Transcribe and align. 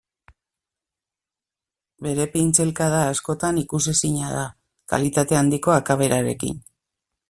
Bere 2.07 2.25
pintzelkada 2.33 3.03
askotan 3.11 3.63
ikusezina 3.67 4.35
da, 4.41 4.49
kalitate 4.97 5.43
handiko 5.45 5.81
akaberarekin. 5.81 6.63